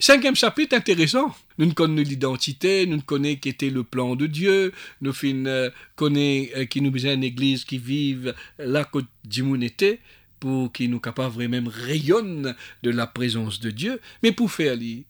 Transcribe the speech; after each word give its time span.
Cinquième 0.00 0.36
chapitre 0.36 0.76
intéressant. 0.76 1.34
Nous 1.58 1.66
ne 1.66 1.72
connaissons 1.72 2.08
l'identité, 2.08 2.86
nous 2.86 2.96
ne 2.96 3.02
connaissons 3.02 3.40
qu'était 3.40 3.68
le 3.68 3.82
plan 3.82 4.14
de 4.14 4.26
Dieu, 4.26 4.72
nous 5.00 5.12
fin 5.12 5.44
euh, 5.46 5.70
connaissons 5.96 6.52
euh, 6.56 6.64
qui 6.66 6.80
nous 6.80 6.92
besoin 6.92 7.14
une 7.14 7.24
église 7.24 7.64
qui 7.64 7.78
vive 7.78 8.32
là 8.60 8.84
que 8.84 9.00
Dimoun 9.24 9.60
était, 9.60 9.98
pour 10.38 10.72
qu'il 10.72 10.90
nous 10.90 11.00
capable 11.00 11.34
vraiment 11.34 11.68
rayonne 11.68 12.54
de 12.84 12.90
la 12.90 13.08
présence 13.08 13.58
de 13.58 13.70
Dieu. 13.72 14.00
Mais 14.22 14.30
pour 14.30 14.52
faire 14.52 14.76
lui, 14.76 15.04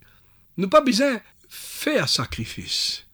nous 0.56 0.71
pas 0.71 0.81
besoin 0.81 1.21
faire 1.51 2.09
sacrifice. 2.09 3.05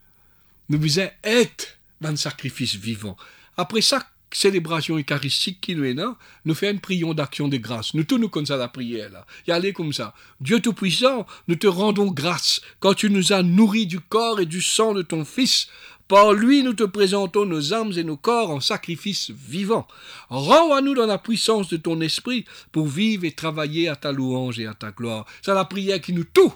Nous 0.69 0.79
besoin 0.79 1.09
être 1.25 1.77
dans 2.01 2.11
le 2.11 2.17
sacrifice 2.17 2.77
vivant. 2.77 3.17
Après 3.57 3.81
ça, 3.81 4.07
célébration 4.37 4.97
eucharistique 4.97 5.61
qui 5.61 5.75
nous 5.75 5.85
est 5.85 5.95
là, 5.95 6.17
nous 6.45 6.55
fait 6.55 6.71
une 6.71 6.81
prière 6.81 7.15
d'action 7.15 7.49
de 7.49 7.57
grâce. 7.57 7.95
Nous 7.95 8.05
tous 8.05 8.19
nous 8.19 8.29
comme 8.29 8.47
ça 8.47 8.57
la 8.57 8.69
prière 8.69 9.11
là. 9.11 9.27
Y 9.47 9.53
aller 9.53 9.73
comme 9.73 9.93
ça. 9.93 10.15
Dieu 10.41 10.61
Tout-Puissant, 10.61 11.27
nous 11.49 11.57
te 11.57 11.67
rendons 11.67 12.11
grâce 12.11 12.61
quand 12.81 12.95
tu 12.95 13.11
nous 13.11 13.33
as 13.33 13.43
nourris 13.43 13.87
du 13.87 14.01
corps 14.01 14.41
et 14.41 14.47
du 14.47 14.63
sang 14.63 14.95
de 14.95 15.03
ton 15.03 15.25
Fils. 15.25 15.69
Par 16.07 16.35
lui, 16.35 16.63
nous 16.63 16.75
te 16.75 16.85
présentons 16.85 17.47
nos 17.47 17.73
âmes 17.73 17.93
et 17.97 18.05
nos 18.05 18.19
corps 18.19 18.51
en 18.51 18.61
sacrifice 18.61 19.31
vivant. 19.31 19.89
Rends 20.29 20.75
à 20.75 20.83
nous 20.83 20.95
dans 20.95 21.07
la 21.07 21.17
puissance 21.17 21.69
de 21.69 21.79
ton 21.79 22.01
esprit 22.03 22.45
pour 22.73 22.87
vivre 22.87 23.25
et 23.25 23.33
travailler 23.33 23.89
à 23.89 23.97
ta 23.97 24.13
louange 24.13 24.59
et 24.61 24.67
à 24.67 24.75
ta 24.75 24.91
gloire. 24.91 25.25
C'est 25.41 25.55
la 25.55 25.65
prière 25.65 26.01
qui 26.01 26.13
nous 26.13 26.25
tout 26.25 26.53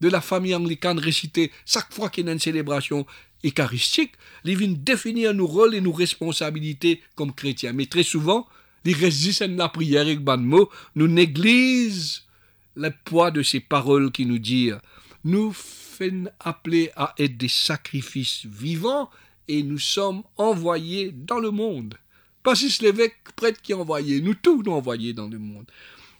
de 0.00 0.08
la 0.08 0.20
famille 0.20 0.54
anglicane 0.54 0.98
récitée 0.98 1.50
chaque 1.64 1.92
fois 1.92 2.10
qu'il 2.10 2.26
y 2.26 2.28
a 2.28 2.32
une 2.32 2.38
célébration 2.38 3.06
eucharistique, 3.46 4.12
il 4.44 4.56
vient 4.56 4.74
définir 4.76 5.34
nos 5.34 5.46
rôles 5.46 5.74
et 5.74 5.80
nos 5.80 5.92
responsabilités 5.92 7.02
comme 7.14 7.34
chrétiens. 7.34 7.72
Mais 7.72 7.86
très 7.86 8.02
souvent, 8.02 8.46
les 8.84 8.92
résistent 8.92 9.42
à 9.42 9.46
la 9.48 9.68
prière 9.68 10.02
avec 10.02 10.20
ban 10.20 10.38
mots, 10.38 10.70
nous 10.94 11.08
négligent 11.08 12.22
le 12.76 12.90
poids 13.04 13.30
de 13.30 13.42
ces 13.42 13.60
paroles 13.60 14.12
qui 14.12 14.26
nous 14.26 14.38
disent, 14.38 14.78
nous 15.24 15.52
faisons 15.52 16.28
appeler 16.40 16.90
à 16.94 17.14
être 17.18 17.36
des 17.36 17.48
sacrifices 17.48 18.44
vivants 18.44 19.10
et 19.48 19.62
nous 19.62 19.78
sommes 19.78 20.22
envoyés 20.36 21.12
dans 21.12 21.40
le 21.40 21.50
monde. 21.50 21.94
Pas 22.42 22.54
juste 22.54 22.82
l'évêque 22.82 23.16
prêtre 23.34 23.60
qui 23.60 23.72
est 23.72 23.74
envoyé, 23.74 24.20
nous 24.20 24.34
tous 24.34 24.62
nous 24.62 24.72
envoyés 24.72 25.12
dans 25.12 25.26
le 25.26 25.38
monde. 25.38 25.66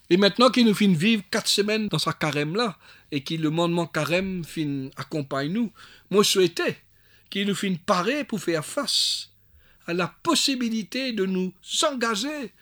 Et 0.08 0.16
maintenant 0.16 0.50
qu'il 0.50 0.66
nous 0.66 0.74
fin 0.74 0.92
vivre 0.92 1.22
quatre 1.30 1.48
semaines 1.48 1.88
dans 1.88 1.98
sa 1.98 2.12
carême 2.12 2.56
là, 2.56 2.78
et 3.12 3.22
que 3.22 3.34
le 3.34 3.50
mandement 3.50 3.86
carême 3.86 4.44
fin 4.44 4.88
accompagne 4.96 5.52
nous, 5.52 5.72
moi 6.10 6.24
souhaitais 6.24 6.78
qu'il 7.30 7.48
nous 7.48 7.54
fin 7.54 7.74
parer 7.74 8.24
pour 8.24 8.40
faire 8.40 8.64
face 8.64 9.30
à 9.86 9.94
la 9.94 10.08
possibilité 10.22 11.12
de 11.12 11.26
nous 11.26 11.52
engager 11.90 12.52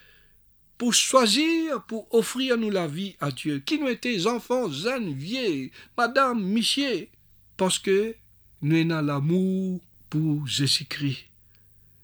pour 0.77 0.93
choisir, 0.93 1.83
pour 1.84 2.12
offrir 2.12 2.59
nous 2.59 2.70
la 2.70 2.87
vie 2.87 3.17
à 3.20 3.31
Dieu, 3.31 3.61
qui 3.61 3.79
nous 3.79 3.89
étaient 3.89 4.27
enfants, 4.27 4.70
jeunes, 4.70 5.12
vieux, 5.12 5.70
madame, 5.97 6.42
monsieur, 6.42 7.09
parce 7.57 7.79
que 7.79 8.15
nous 8.61 8.92
avons 8.92 9.07
l'amour 9.07 9.81
pour 10.11 10.47
Jésus-Christ. 10.47 11.27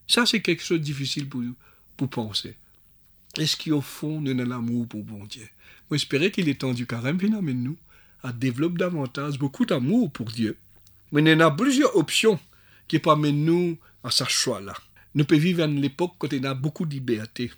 Ça, 0.06 0.27
c'est 0.27 0.41
quelque 0.41 0.62
chose 0.62 0.78
de 0.78 0.84
difficile 0.84 1.28
pour, 1.28 1.42
pour 1.97 2.08
penser. 2.08 2.56
Est-ce 3.36 3.56
qu'au 3.56 3.81
fond, 3.81 4.20
nous 4.20 4.31
avons 4.31 4.48
l'amour 4.48 4.86
pour 4.86 5.03
bon 5.03 5.25
Dieu? 5.25 5.48
Moi, 5.88 5.98
j'espérais 5.98 6.31
qu'il 6.31 6.48
est 6.48 6.61
temps 6.61 6.72
du 6.72 6.86
carême, 6.86 7.19
puis 7.19 7.31
nous 7.31 7.77
à 8.22 8.33
développer 8.33 8.78
davantage 8.78 9.38
beaucoup 9.38 9.64
d'amour 9.64 10.12
pour 10.12 10.27
Dieu. 10.27 10.56
Mais 11.12 11.22
il 11.22 11.28
y 11.28 11.42
a 11.42 11.50
plusieurs 11.50 11.97
options 11.97 12.38
qui 12.91 12.98
permettent 12.98 13.36
nous 13.36 13.78
à 14.02 14.10
ce 14.10 14.24
choix-là. 14.24 14.74
Nous 15.14 15.24
pouvons 15.24 15.41
vivre 15.41 15.62
à 15.62 15.66
une 15.66 15.84
époque 15.84 16.20
où 16.20 16.27
y 16.27 16.44
a 16.44 16.55
beaucoup 16.55 16.86
de 16.86 16.92
liberté. 16.92 17.52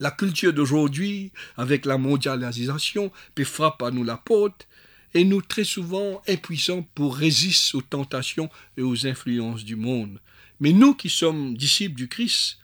La 0.00 0.10
culture 0.10 0.52
d'aujourd'hui, 0.52 1.30
avec 1.56 1.86
la 1.86 1.96
mondialisation, 1.96 3.12
peut 3.36 3.44
frapper 3.44 3.84
à 3.84 3.90
nous 3.92 4.02
la 4.02 4.16
porte 4.16 4.66
et 5.14 5.24
nous 5.24 5.42
très 5.42 5.62
souvent 5.62 6.20
impuissants 6.26 6.82
pour 6.96 7.14
résister 7.16 7.76
aux 7.76 7.82
tentations 7.82 8.50
et 8.76 8.82
aux 8.82 9.06
influences 9.06 9.64
du 9.64 9.76
monde. 9.76 10.18
Mais 10.58 10.72
nous 10.72 10.96
qui 10.96 11.08
sommes 11.08 11.56
disciples 11.56 11.94
du 11.94 12.08
Christ, 12.08 12.58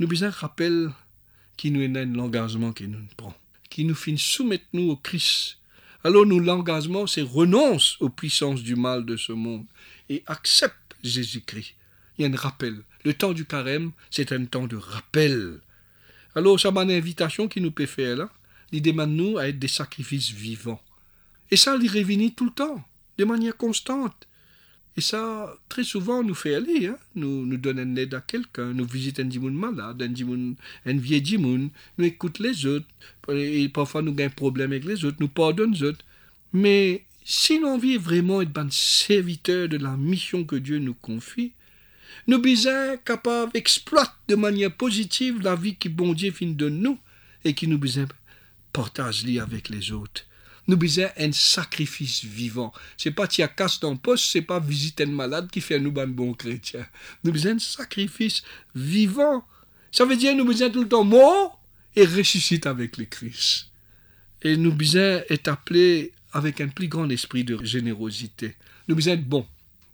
nous 0.00 0.08
besoin 0.08 0.30
rappeler 0.30 0.88
qui 1.56 1.70
nous 1.70 1.82
est 1.82 2.06
l'engagement 2.06 2.72
qui 2.72 2.88
nous 2.88 3.06
prend, 3.16 3.36
qui 3.68 3.84
nous 3.84 3.94
fait 3.94 4.16
soumettre 4.16 4.66
nous 4.72 4.90
au 4.90 4.96
Christ. 4.96 5.58
Alors 6.02 6.26
nous, 6.26 6.40
l'engagement, 6.40 7.06
c'est 7.06 7.22
renonce 7.22 7.98
aux 8.00 8.08
puissances 8.08 8.64
du 8.64 8.74
mal 8.74 9.04
de 9.06 9.16
ce 9.16 9.30
monde 9.30 9.66
et 10.08 10.24
accepte 10.26 10.74
Jésus-Christ. 11.02 11.74
Il 12.18 12.22
y 12.22 12.24
a 12.26 12.30
un 12.30 12.36
rappel. 12.36 12.82
Le 13.04 13.14
temps 13.14 13.32
du 13.32 13.44
carême, 13.44 13.92
c'est 14.10 14.32
un 14.32 14.44
temps 14.44 14.66
de 14.66 14.76
rappel. 14.76 15.60
Alors, 16.34 16.60
ça 16.60 16.70
m'a 16.70 16.82
une 16.82 16.90
invitation 16.90 17.48
qui 17.48 17.60
nous 17.60 17.70
peut 17.70 17.86
faire 17.86 18.16
là. 18.16 18.30
Il 18.72 18.82
demande 18.82 19.10
nous 19.10 19.38
à 19.38 19.48
être 19.48 19.58
des 19.58 19.68
sacrifices 19.68 20.30
vivants. 20.30 20.80
Et 21.50 21.56
ça, 21.56 21.76
il 21.80 21.90
revient 21.90 22.32
tout 22.32 22.44
le 22.44 22.52
temps, 22.52 22.84
de 23.18 23.24
manière 23.24 23.56
constante. 23.56 24.28
Et 24.96 25.00
ça, 25.00 25.56
très 25.68 25.84
souvent, 25.84 26.22
nous 26.22 26.34
fait 26.34 26.54
aller. 26.54 26.86
Hein? 26.86 26.98
Nous, 27.14 27.46
nous 27.46 27.56
donnons 27.56 27.82
une 27.82 27.98
aide 27.98 28.14
à 28.14 28.20
quelqu'un, 28.20 28.72
nous 28.72 28.84
visitons 28.84 29.22
un 29.22 29.26
dimoun 29.26 29.54
malade, 29.54 30.02
un, 30.02 30.08
dimoun, 30.08 30.56
un 30.86 30.96
vieux 30.96 31.20
dimoun, 31.20 31.70
nous 31.96 32.04
écoutons 32.04 32.44
les 32.44 32.66
autres. 32.66 32.86
Parfois, 33.72 34.02
nous 34.02 34.12
avons 34.12 34.24
un 34.24 34.30
problème 34.30 34.72
avec 34.72 34.84
les 34.84 35.04
autres, 35.04 35.16
nous 35.20 35.28
pardonnons 35.28 35.72
les 35.72 35.82
autres. 35.84 36.04
Mais 36.52 37.04
si 37.24 37.58
l'on 37.58 37.78
veut 37.78 37.98
vraiment 37.98 38.40
être 38.40 38.50
bon 38.50 38.70
serviteur 38.70 39.68
de 39.68 39.76
la 39.76 39.96
mission 39.96 40.44
que 40.44 40.56
Dieu 40.56 40.78
nous 40.78 40.94
confie, 40.94 41.52
nous 42.26 42.42
sommes 42.56 42.98
capables 43.04 43.52
d'exploiter 43.52 44.10
de 44.28 44.34
manière 44.34 44.74
positive 44.74 45.40
la 45.42 45.56
vie 45.56 45.76
qui 45.76 45.88
bon 45.88 46.12
Dieu 46.12 46.32
fin 46.32 46.46
de 46.46 46.68
nous 46.68 46.98
et 47.44 47.54
qui 47.54 47.66
nous 47.66 47.78
besoin 47.78 48.06
partager 48.72 49.40
avec 49.40 49.68
les 49.68 49.92
autres. 49.92 50.22
Nous 50.66 50.76
besoin 50.76 51.08
un 51.18 51.32
sacrifice 51.32 52.24
vivant. 52.24 52.72
C'est 52.96 53.10
pas 53.10 53.26
tiens 53.26 53.48
casse 53.48 53.80
dans 53.80 53.96
poste, 53.96 54.26
c'est 54.30 54.42
pas 54.42 54.60
visiter 54.60 55.04
un 55.04 55.06
malade 55.10 55.50
qui 55.50 55.60
fait 55.60 55.80
nous 55.80 55.92
un 55.98 56.06
bon 56.06 56.34
chrétien. 56.34 56.86
Nous 57.24 57.32
besoin 57.32 57.56
un 57.56 57.58
sacrifice 57.58 58.42
vivant. 58.74 59.44
Ça 59.90 60.04
veut 60.04 60.16
dire 60.16 60.36
nous 60.36 60.44
besoin 60.44 60.70
tout 60.70 60.82
le 60.82 60.88
temps 60.88 61.04
mort 61.04 61.60
et 61.96 62.04
ressuscite 62.04 62.66
avec 62.66 62.98
le 62.98 63.06
Christ. 63.06 63.66
Et 64.42 64.56
nous 64.56 64.72
besoin 64.72 65.22
être 65.28 65.48
appelés 65.48 66.12
avec 66.32 66.60
un 66.60 66.68
plus 66.68 66.88
grand 66.88 67.08
esprit 67.10 67.44
de 67.44 67.62
générosité. 67.64 68.54
Nous 68.88 68.94
besoin 68.94 69.14
être 69.14 69.28
bons, 69.28 69.46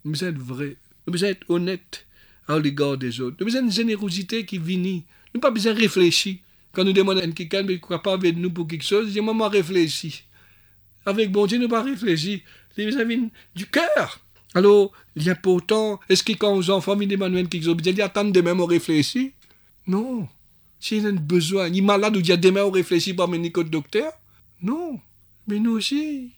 nous 0.03 0.11
besoin 0.11 0.29
être 0.29 0.37
vrais, 0.37 0.77
nous 1.05 1.11
besoin 1.11 1.29
être 1.29 1.49
honnêtes 1.49 2.05
à 2.47 2.59
l'égard 2.59 2.97
des 2.97 3.19
autres. 3.21 3.37
Nous 3.39 3.45
besoin 3.45 3.61
une 3.61 3.71
générosité 3.71 4.45
qui 4.45 4.57
vient. 4.57 5.01
Nous 5.33 5.41
pas 5.41 5.51
besoin 5.51 5.73
de 5.73 5.79
réfléchir. 5.79 6.37
Quand 6.71 6.83
nous 6.83 6.93
demandons 6.93 7.21
à 7.21 7.27
quelqu'un 7.27 7.63
de 7.63 7.75
capable 7.75 8.31
de 8.31 8.39
nous 8.39 8.51
pour 8.51 8.67
quelque 8.67 8.85
chose, 8.85 9.11
dis 9.11 9.21
maman 9.21 9.49
réfléchis. 9.49 10.23
Avec 11.05 11.31
bon 11.31 11.45
Dieu, 11.45 11.57
nous 11.57 11.67
pas 11.67 11.81
réfléchir. 11.81 12.39
Nous 12.77 12.85
besoin 12.85 13.05
du 13.55 13.65
cœur. 13.65 14.19
Alors, 14.53 14.91
l'important, 15.15 15.99
est-ce 16.09 16.23
que 16.23 16.33
quand 16.33 16.55
aux 16.55 16.69
enfants 16.69 16.95
viennent 16.95 17.09
demander 17.09 17.45
quelque 17.45 17.63
chose, 17.63 17.77
ils 17.85 18.01
attendent 18.01 18.31
demain 18.31 18.57
on 18.57 18.65
réfléchir? 18.65 19.31
Non. 19.85 20.27
S'il 20.79 21.05
a 21.07 21.11
besoin, 21.11 21.67
il 21.67 21.79
est 21.79 21.81
malade 21.81 22.15
ou 22.15 22.21
dit 22.21 22.37
demain 22.37 22.63
on 22.63 22.71
réfléchit 22.71 23.13
pas 23.13 23.27
mener 23.27 23.51
au 23.55 23.63
docteur? 23.63 24.11
Non. 24.61 24.99
Mais 25.47 25.59
nous 25.59 25.71
aussi, 25.71 26.31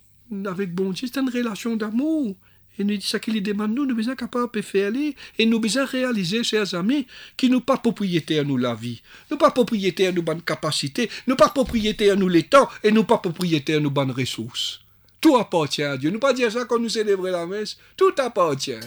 avec 0.45 0.73
bon 0.73 0.91
Dieu, 0.91 1.07
c'est 1.11 1.19
une 1.19 1.29
relation 1.29 1.75
d'amour. 1.75 2.35
Et 2.77 2.83
nous 2.85 2.99
ça 3.01 3.19
qu'il 3.19 3.41
demande 3.43 3.75
nous, 3.75 3.85
nous 3.85 4.01
sommes 4.01 4.15
capables 4.15 4.53
de 4.53 4.61
faire 4.61 4.93
et 5.37 5.45
nous 5.45 5.59
besoin 5.59 5.83
réaliser, 5.83 6.43
chers 6.43 6.73
amis, 6.75 7.07
qui 7.35 7.49
nous 7.49 7.59
pas 7.59 7.77
propriétaires 7.77 8.45
nous 8.45 8.55
la 8.55 8.73
vie, 8.73 9.01
nous 9.29 9.37
pas 9.37 9.51
propriétaires 9.51 10.13
nous 10.13 10.23
bonnes 10.23 10.41
capacités, 10.41 11.09
nous 11.27 11.35
pas 11.35 11.49
propriétaires 11.49 12.15
nous 12.15 12.29
les 12.29 12.43
temps, 12.43 12.69
et 12.81 12.91
nous 12.91 13.03
pas 13.03 13.17
propriétaires 13.17 13.81
nous 13.81 13.91
bonnes 13.91 14.11
ressources. 14.11 14.79
Tout 15.19 15.35
appartient 15.35 15.83
à 15.83 15.97
Dieu. 15.97 16.09
Nous 16.09 16.19
pas 16.19 16.33
dire 16.33 16.51
ça 16.51 16.65
quand 16.65 16.79
nous 16.79 16.89
célébrons 16.89 17.23
la 17.31 17.45
messe. 17.45 17.77
Tout 17.97 18.13
appartient. 18.17 18.79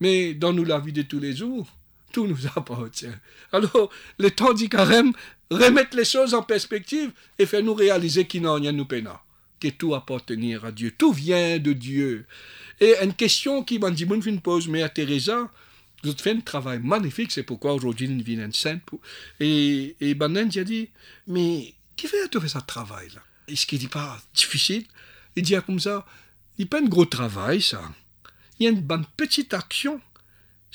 Mais 0.00 0.34
dans 0.34 0.52
nous 0.52 0.64
la 0.64 0.78
vie 0.78 0.92
de 0.92 1.02
tous 1.02 1.18
les 1.18 1.34
jours, 1.34 1.66
tout 2.14 2.26
nous 2.26 2.46
appartient. 2.54 3.06
Alors, 3.52 3.90
le 4.18 4.30
temps 4.30 4.54
du 4.54 4.68
carême, 4.68 5.12
remettre 5.50 5.96
les 5.96 6.04
choses 6.04 6.32
en 6.32 6.42
perspective 6.42 7.10
et 7.38 7.44
faire 7.44 7.62
nous 7.62 7.74
réaliser 7.74 8.26
qu'il 8.26 8.42
n'en 8.42 8.64
a 8.64 8.72
nous 8.72 8.86
peine 8.86 9.10
que 9.60 9.68
tout 9.68 9.94
appartenir 9.94 10.64
à 10.64 10.72
Dieu. 10.72 10.92
Tout 10.96 11.12
vient 11.12 11.58
de 11.58 11.72
Dieu. 11.72 12.26
Et 12.80 12.94
une 13.02 13.14
question 13.14 13.62
qui 13.64 13.78
dit, 13.78 14.04
une 14.04 14.40
pose, 14.40 14.68
mais 14.68 14.82
à 14.82 14.88
Teresa, 14.88 15.50
vous 16.02 16.10
avez 16.10 16.22
fait 16.22 16.30
un 16.32 16.40
travail 16.40 16.80
magnifique, 16.80 17.32
c'est 17.32 17.42
pourquoi 17.42 17.74
aujourd'hui 17.74 18.08
nous 18.08 18.22
vient 18.22 18.50
sainte. 18.52 18.82
Et, 19.40 19.96
et 20.00 20.14
Banen 20.14 20.50
a 20.56 20.64
dit, 20.64 20.90
mais 21.26 21.74
qui 21.96 22.06
fait 22.06 22.28
tout 22.28 22.46
ce 22.46 22.58
travail-là? 22.58 23.22
Est-ce 23.48 23.66
qu'il 23.66 23.78
dit 23.78 23.88
pas 23.88 24.20
difficile 24.34 24.84
Il 25.34 25.42
dit 25.42 25.54
comme 25.66 25.80
ça, 25.80 26.06
il 26.58 26.68
pas 26.68 26.80
un 26.80 26.84
gros 26.84 27.06
travail, 27.06 27.60
ça. 27.60 27.82
Il 28.58 28.64
y 28.64 28.66
a 28.68 28.70
une 28.70 28.80
bonne 28.80 29.06
petite 29.16 29.52
action. 29.54 30.00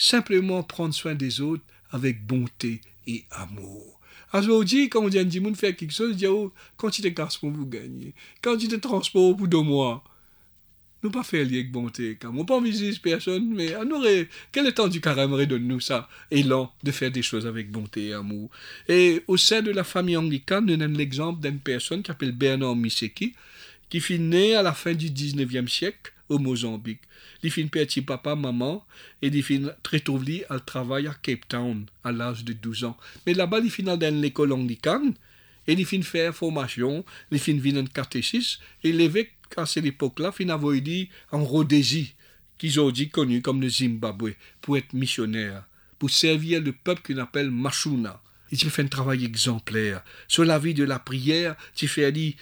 Simplement 0.02 0.64
prendre 0.64 0.94
soin 0.94 1.14
des 1.14 1.42
autres 1.42 1.66
avec 1.92 2.26
bonté 2.26 2.80
et 3.06 3.26
amour. 3.32 4.00
Aujourd'hui, 4.32 4.88
quand 4.88 5.04
on 5.04 5.10
dit 5.10 5.20
à 5.20 5.24
un 5.24 5.54
fait 5.56 5.76
quelque 5.76 5.92
chose, 5.92 6.16
dit, 6.16 6.26
oh, 6.26 6.54
quantité 6.78 7.12
de 7.12 7.16
pour 7.16 7.52
vous 7.52 7.66
gagner, 7.66 8.14
quantité 8.42 8.78
de 8.78 8.82
transport 8.82 9.36
pour 9.36 9.50
deux 9.50 9.62
mois. 9.62 10.02
Nous 11.04 11.12
pas 11.12 11.24
faire 11.24 11.44
lier 11.44 11.60
avec 11.60 11.72
bonté, 11.74 12.18
quand 12.20 12.34
on 12.34 12.46
pas 12.46 12.56
envie 12.56 12.98
personne, 13.00 13.54
mais 13.54 13.76
on 13.76 13.92
aurait, 13.92 14.30
quel 14.54 14.68
est 14.68 14.72
temps 14.72 14.88
du 14.88 15.02
carême? 15.02 15.36
Donne-nous 15.46 15.82
ça, 15.82 16.08
élan 16.32 16.72
de 16.82 16.92
faire 16.92 17.12
des 17.12 17.22
choses 17.22 17.46
avec 17.46 17.70
bonté 17.70 18.08
et 18.08 18.14
amour. 18.14 18.50
Et 18.88 19.22
au 19.28 19.36
sein 19.36 19.62
de 19.62 19.72
la 19.72 19.84
famille 19.84 20.16
anglicane, 20.16 20.66
nous 20.66 20.82
avons 20.82 20.94
l'exemple 20.94 21.42
d'une 21.42 21.60
personne 21.60 22.04
qui 22.04 22.08
s'appelle 22.08 22.32
Bernard 22.32 22.78
Miseki, 22.78 23.34
qui 23.90 24.00
fit 24.00 24.20
né 24.20 24.56
à 24.56 24.64
la 24.64 24.72
fin 24.72 24.94
du 24.94 25.10
19e 25.10 25.68
siècle 25.68 26.14
au 26.30 26.40
Mozambique. 26.40 27.02
Il 27.44 27.52
fit 27.52 27.66
petit 27.66 28.02
papa, 28.02 28.36
maman, 28.36 28.86
et 29.22 29.42
fit 29.42 29.64
très 29.84 30.00
tôt 30.00 30.22
à 30.50 30.60
travail 30.60 31.08
à 31.08 31.14
Cape 31.14 31.48
Town 31.48 31.86
à 32.04 32.12
l'âge 32.12 32.44
de 32.46 32.54
12 32.54 32.86
ans. 32.86 32.98
Mais 33.26 33.34
là-bas, 33.34 33.60
il 33.60 33.72
fit 33.72 33.84
dans 33.84 34.00
l'école 34.00 34.54
anglicane, 34.54 35.14
et 35.68 35.74
il 35.74 35.86
fit 35.86 36.02
faire 36.04 36.36
formation, 36.36 37.04
il 37.32 37.40
fit 37.40 37.54
venir 37.54 37.82
un 37.82 37.86
catéchisme, 37.86 38.62
et 38.84 38.92
l'évêque, 38.92 39.34
à 39.58 39.66
cette 39.66 39.86
époque-là, 39.86 40.32
fit 40.32 40.50
avoir 40.50 40.76
dit 40.76 41.10
en 41.32 41.44
Rhodésie, 41.44 42.14
qu'ils 42.58 42.80
ont 42.80 42.92
dit 42.92 43.10
connu 43.10 43.42
comme 43.42 43.62
le 43.62 43.70
Zimbabwe, 43.70 44.34
pour 44.62 44.78
être 44.78 44.94
missionnaire, 44.94 45.66
pour 45.98 46.10
servir 46.10 46.62
le 46.62 46.72
peuple 46.72 47.02
qu'on 47.02 47.20
appelle 47.20 47.50
Mashuna. 47.50 48.22
Et 48.52 48.58
tu 48.58 48.70
fais 48.70 48.82
un 48.84 48.88
travail 48.88 49.26
exemplaire. 49.26 50.04
Sur 50.28 50.44
la 50.44 50.58
vie 50.58 50.74
de 50.74 50.84
la 50.84 51.00
prière, 51.00 51.56
tu 51.76 51.88
fais 51.88 52.12
dit, 52.12 52.36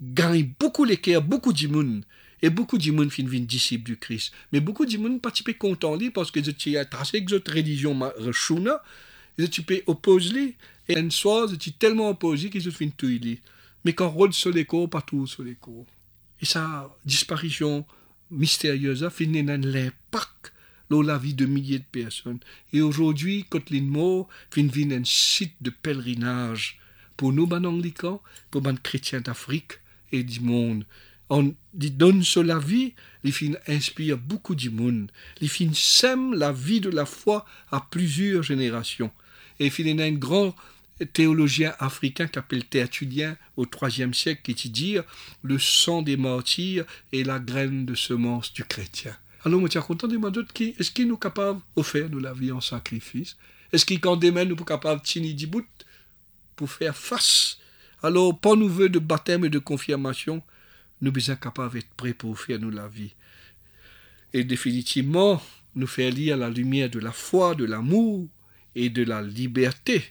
gagne 0.00 0.50
beaucoup 0.58 0.84
l'équerre, 0.84 1.22
beaucoup 1.22 1.52
d'immunes. 1.52 2.04
Et 2.42 2.50
beaucoup 2.50 2.78
de 2.78 2.82
gens 2.82 2.94
vin 2.94 3.40
disciples 3.40 3.84
du 3.84 3.96
Christ. 3.96 4.32
Mais 4.52 4.60
beaucoup 4.60 4.86
de 4.86 4.90
gens 4.90 5.18
participent 5.18 5.58
content 5.58 5.98
parce 6.12 6.30
je 6.42 6.76
as 6.76 6.84
tracé 6.84 7.24
que 7.24 7.30
cette 7.32 7.48
religion 7.48 7.98
et 9.38 9.48
tu 9.48 9.62
peux 9.62 9.82
opposer 9.86 10.56
Et 10.88 10.98
un 10.98 11.10
soir, 11.10 11.48
je 11.48 11.56
suis 11.58 11.72
tellement 11.72 12.10
opposé 12.10 12.50
que 12.50 12.60
je 12.60 12.70
fin 12.70 12.88
tout 12.88 13.06
li. 13.06 13.38
Mais 13.84 13.92
quand 13.92 14.10
rôle 14.10 14.32
sur 14.32 14.50
les 14.50 14.64
cours, 14.64 14.90
pas 14.90 15.02
tout 15.02 15.26
sur 15.26 15.42
les 15.42 15.54
cours. 15.54 15.86
Et 16.40 16.46
sa 16.46 16.94
disparition 17.04 17.86
mystérieuse 18.30 19.04
a 19.04 19.10
fini 19.10 19.42
dans 19.42 19.62
l'impact 19.64 20.52
dans 20.90 21.02
la 21.02 21.18
vie 21.18 21.34
de 21.34 21.46
milliers 21.46 21.78
de 21.78 21.84
personnes. 21.84 22.40
Et 22.72 22.82
aujourd'hui, 22.82 23.44
Kotlin 23.48 23.82
Mo 23.82 24.28
fin 24.50 24.66
vin 24.66 24.90
un 24.90 25.04
site 25.04 25.54
de 25.60 25.70
pèlerinage 25.70 26.80
pour 27.16 27.32
nous, 27.32 27.46
ban 27.46 27.64
anglicans, 27.64 28.20
pour 28.50 28.62
les 28.62 28.76
chrétiens 28.82 29.20
d'Afrique 29.20 29.74
et 30.10 30.24
du 30.24 30.40
monde 30.40 30.84
on 31.30 31.54
donne 31.72 32.22
sur 32.24 32.42
la 32.42 32.58
vie, 32.58 32.94
les 33.22 33.30
filles 33.30 33.56
inspirent 33.68 34.18
beaucoup 34.18 34.54
du 34.54 34.68
monde. 34.68 35.10
Les 35.40 35.48
filles 35.48 35.74
sèment 35.74 36.34
la 36.34 36.52
vie 36.52 36.80
de 36.80 36.90
la 36.90 37.06
foi 37.06 37.46
à 37.70 37.86
plusieurs 37.90 38.42
générations. 38.42 39.12
Et 39.60 39.70
il 39.78 39.88
y 39.88 40.02
a 40.02 40.04
un 40.04 40.12
grand 40.12 40.54
théologien 41.12 41.74
africain 41.78 42.26
qui 42.26 42.38
appelle 42.38 42.64
Tertullien 42.64 43.36
au 43.56 43.64
IIIe 43.64 44.12
siècle 44.12 44.54
qui 44.54 44.68
dit 44.68 44.96
le 45.42 45.58
sang 45.58 46.02
des 46.02 46.16
martyrs 46.16 46.84
est 47.12 47.22
la 47.22 47.38
graine 47.38 47.86
de 47.86 47.94
semence 47.94 48.52
du 48.52 48.64
chrétien. 48.64 49.16
Alors, 49.44 49.60
je 49.62 49.70
suis 49.70 49.80
content 49.80 50.06
de 50.06 50.14
demander 50.14 50.40
est-ce 50.78 50.90
qu'il 50.90 51.08
nous 51.08 51.16
capable 51.16 51.60
d'offrir 51.74 52.10
de 52.10 52.18
la 52.18 52.34
vie 52.34 52.52
en 52.52 52.60
sacrifice? 52.60 53.36
Est-ce 53.72 53.86
qu'il, 53.86 54.00
quand 54.00 54.16
demain, 54.16 54.44
nous 54.44 54.56
capables 54.56 55.00
de 55.00 55.06
tenir 55.06 55.62
pour 56.56 56.70
faire 56.70 56.96
face? 56.96 57.58
Alors, 58.02 58.38
pas 58.38 58.54
nous 58.54 58.68
veut 58.68 58.88
de 58.88 58.98
baptême 58.98 59.44
et 59.44 59.48
de 59.48 59.58
confirmation, 59.58 60.42
nous 61.00 61.18
sommes 61.20 61.36
capables 61.36 61.74
d'être 61.74 61.94
prêts 61.96 62.14
pour 62.14 62.38
faire 62.38 62.58
nous 62.58 62.70
la 62.70 62.88
vie. 62.88 63.14
Et 64.32 64.44
définitivement, 64.44 65.42
nous 65.74 65.86
faire 65.86 66.12
lire 66.12 66.36
la 66.36 66.50
lumière 66.50 66.90
de 66.90 66.98
la 66.98 67.12
foi, 67.12 67.54
de 67.54 67.64
l'amour 67.64 68.28
et 68.74 68.90
de 68.90 69.02
la 69.02 69.22
liberté 69.22 70.04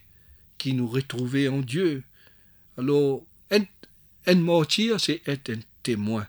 qui 0.58 0.74
nous 0.74 0.88
retrouvait 0.88 1.48
en 1.48 1.60
Dieu. 1.60 2.04
Alors, 2.78 3.26
être 3.50 3.68
un 4.26 4.36
martyr, 4.36 5.00
c'est 5.00 5.22
être 5.28 5.52
un 5.52 5.60
témoin. 5.84 6.28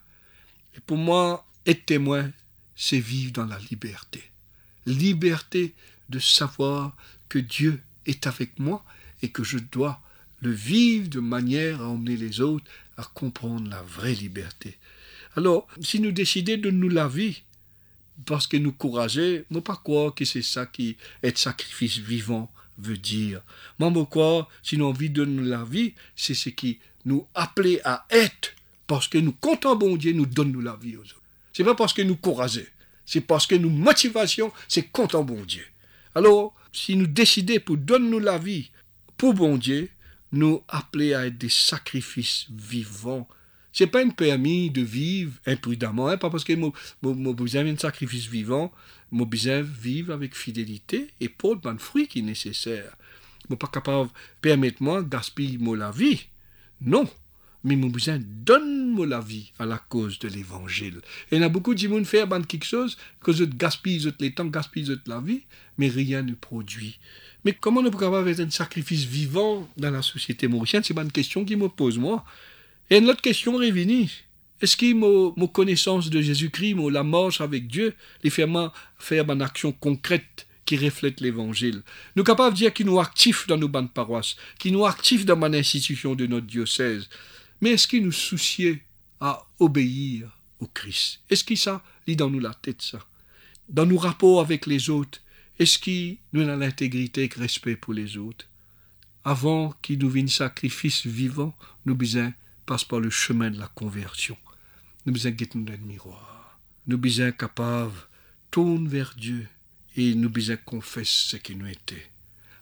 Et 0.77 0.81
pour 0.81 0.97
moi, 0.97 1.47
être 1.67 1.87
témoin, 1.87 2.31
c'est 2.77 3.01
vivre 3.01 3.33
dans 3.33 3.47
la 3.47 3.59
liberté. 3.71 4.23
Liberté 4.87 5.75
de 6.09 6.19
savoir 6.19 6.97
que 7.29 7.39
Dieu 7.39 7.83
est 8.07 8.27
avec 8.27 8.59
moi 8.59 8.85
et 9.23 9.31
que 9.31 9.45
je 9.45 9.59
dois 9.59 10.01
le 10.41 10.51
vivre 10.51 11.09
de 11.09 11.21
manière 11.21 11.83
à 11.83 11.89
emmener 11.89 12.17
les 12.17 12.41
autres 12.41 12.71
à 13.01 13.11
comprendre 13.15 13.69
la 13.71 13.83
vraie 13.83 14.15
liberté. 14.15 14.77
Alors, 15.37 15.67
si 15.81 16.01
nous 16.01 16.13
décidons 16.13 16.59
de 16.59 16.71
nous 16.71 16.89
laver, 16.89 17.37
parce 18.27 18.47
que 18.47 18.57
nous 18.57 18.73
courager, 18.73 19.45
ne 19.51 19.61
pas 19.61 19.77
croire 19.77 20.15
que 20.15 20.25
c'est 20.25 20.43
ça 20.43 20.67
qui 20.67 20.97
être 21.23 21.39
sacrifice 21.39 21.99
vivant 21.99 22.53
veut 22.79 22.99
dire. 22.99 23.41
Moi, 23.79 23.93
je 23.95 24.03
crois, 24.03 24.49
si 24.63 24.77
nous 24.77 24.87
envie 24.87 25.11
de 25.11 25.25
nous 25.25 25.45
laver, 25.45 25.95
c'est 26.17 26.35
ce 26.35 26.51
qui 26.51 26.79
nous 27.05 27.27
appelait 27.35 27.81
à 27.85 28.07
être, 28.11 28.55
parce 28.87 29.09
que 29.09 29.19
nous 29.19 29.33
comptons 29.33 29.77
bon 29.77 29.97
Dieu, 29.97 30.13
nous 30.13 30.27
donne 30.27 30.53
nous 30.53 30.61
la 30.61 30.77
vie 30.77 30.97
aux 30.97 31.01
autres. 31.01 31.23
C'est 31.53 31.65
pas 31.65 31.75
parce 31.75 31.93
que 31.93 32.03
nous 32.03 32.17
courager, 32.17 32.69
c'est 33.07 33.21
parce 33.21 33.47
que 33.47 33.55
nous 33.55 33.71
motivation, 33.71 34.53
c'est 34.69 34.89
comptons 34.91 35.25
bon 35.25 35.43
Dieu. 35.45 35.65
Alors, 36.15 36.55
si 36.73 36.97
nous 36.97 37.07
décidons 37.07 37.61
pour 37.65 37.77
donner 37.77 38.09
nous 38.09 38.19
la 38.19 38.39
vie 38.39 38.71
pour 39.17 39.35
bon 39.35 39.57
Dieu, 39.57 39.89
nous 40.33 40.63
appeler 40.69 41.15
à 41.15 41.27
être 41.27 41.39
des 41.39 41.49
sacrifices 41.49 42.47
vivants. 42.51 43.29
C'est 43.73 43.87
pas 43.87 44.03
une 44.03 44.13
permis 44.13 44.71
de 44.71 44.83
vivre 44.83 45.33
imprudemment, 45.47 46.09
hein, 46.09 46.17
pas 46.17 46.31
parce 46.31 46.45
que 46.45 46.53
mon 46.55 47.33
besoin 47.33 47.67
un 47.67 47.77
sacrifice 47.77 48.27
vivant, 48.27 48.73
mon 49.11 49.27
besoin 49.27 49.61
vivre 49.63 50.13
avec 50.13 50.35
fidélité 50.35 51.09
et 51.21 51.29
pour 51.29 51.55
le 51.55 51.79
fruit 51.79 52.09
qui 52.09 52.21
est 52.21 52.23
nécessaire. 52.23 52.97
Je 53.49 53.55
pas 53.55 53.69
capable 53.69 54.11
permettre 54.41 54.83
moi 54.83 55.03
gaspiller 55.03 55.59
la 55.77 55.91
vie. 55.91 56.27
Non. 56.81 57.09
Mais 57.63 57.77
mon 57.77 57.89
besoin 57.89 58.19
donne-moi 58.21 59.07
la 59.07 59.21
vie 59.21 59.53
à 59.59 59.67
la 59.67 59.79
cause 59.79 60.19
de 60.19 60.29
l'évangile. 60.29 61.01
Et 61.31 61.37
il 61.37 61.43
y 61.43 61.45
a 61.45 61.49
beaucoup 61.49 61.75
qui 61.75 61.89
font 61.89 62.03
quelque 62.43 62.65
chose, 62.65 62.97
que 63.23 63.33
je 63.33 63.45
gaspille 63.45 64.13
les 64.19 64.33
temps, 64.33 64.47
gaspille 64.47 64.99
la 65.07 65.21
vie, 65.21 65.43
mais 65.77 65.89
rien 65.89 66.23
ne 66.23 66.33
produit. 66.33 66.99
Mais 67.45 67.53
comment 67.53 67.83
ne 67.83 67.91
peut 67.91 68.05
avoir 68.05 68.27
un 68.27 68.51
sacrifice 68.51 69.05
vivant 69.05 69.69
dans 69.77 69.91
la 69.91 70.03
société 70.03 70.49
mauricienne? 70.49 70.83
C'est 70.85 70.99
une 70.99 71.13
question 71.13 71.45
qui 71.45 71.57
me 71.57 71.69
pose 71.69 71.99
moi. 71.99 72.25
Et 72.91 72.99
une 72.99 73.09
autre 73.09 73.23
question 73.23 73.57
revenue. 73.57 74.09
Est-ce 74.61 74.77
que 74.77 74.93
ma, 74.93 75.47
connaissance 75.47 76.11
de 76.11 76.21
Jésus-Christ, 76.21 76.77
la 76.91 77.03
marche 77.03 77.41
avec 77.41 77.67
Dieu, 77.67 77.95
les 78.23 78.31
fait 78.31 78.47
faire 78.99 79.31
une 79.31 79.43
action 79.43 79.73
concrète 79.73 80.47
qui 80.67 80.77
reflète 80.77 81.21
l'évangile? 81.21 81.83
Nous 82.15 82.25
capables 82.25 82.55
de 82.55 82.59
dire 82.59 82.75
qu'il 82.75 82.87
nous 82.87 83.01
actifs 83.01 83.47
dans 83.47 83.57
nos 83.57 83.69
bandes 83.69 83.93
paroisses, 83.93 84.37
qu'il 84.59 84.73
nous 84.73 84.85
actifs 84.85 85.25
dans 85.25 85.37
mon 85.37 85.55
institution 85.55 86.15
de 86.15 86.27
notre 86.27 86.47
diocèse. 86.47 87.09
Mais 87.61 87.71
est-ce 87.71 87.87
qu'il 87.87 88.05
nous 88.05 88.13
souciait 88.13 88.83
à 89.21 89.47
obéir 89.59 90.39
au 90.61 90.67
Christ? 90.67 91.21
Est-ce 91.29 91.45
qu'il 91.45 91.59
ça 91.59 91.85
lit 92.07 92.17
dans 92.17 92.31
nous 92.31 92.41
la 92.41 92.55
tête 92.55 92.83
ça? 92.83 93.07
Dans 93.69 93.87
nos 93.87 93.99
rapports 93.99 94.41
avec 94.41 94.67
les 94.67 94.91
autres, 94.91 95.21
est-ce 95.59 95.79
qu'il 95.79 96.19
nous 96.33 96.49
a 96.49 96.57
l'intégrité 96.57 97.25
et 97.25 97.31
le 97.35 97.41
respect 97.41 97.77
pour 97.77 97.93
les 97.93 98.17
autres? 98.17 98.47
Avant 99.25 99.73
qu'il 99.83 99.99
nous 99.99 100.09
vienne 100.09 100.29
sacrifice 100.29 101.07
vivant, 101.07 101.55
nous 101.85 101.95
besoin 101.95 102.33
passe 102.65 102.85
par 102.85 103.01
le 103.01 103.11
chemin 103.11 103.51
de 103.51 103.59
la 103.59 103.69
conversion. 103.69 104.39
Nous 105.05 105.13
besoin 105.13 105.33
nous 105.55 105.65
dans 105.65 105.73
le 105.73 105.79
miroir. 105.79 106.59
Nous 106.87 106.99
besoin 106.99 107.33
capables 107.33 107.93
tourner 108.51 108.89
vers 108.89 109.15
Dieu 109.17 109.47
et 109.97 110.15
nous 110.15 110.31
besoin 110.31 110.57
confesser 110.57 111.31
ce 111.31 111.37
qui 111.37 111.55
nous 111.55 111.67
était 111.67 112.10